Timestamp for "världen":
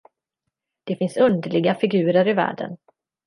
2.33-2.77